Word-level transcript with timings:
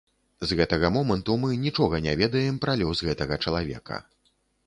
З 0.51 0.55
гэтага 0.59 0.87
моманту 0.95 1.35
мы 1.43 1.59
нічога 1.65 1.99
не 2.07 2.15
ведаем 2.23 2.57
пра 2.65 2.73
лёс 2.83 3.03
гэтага 3.09 3.37
чалавека. 3.47 4.01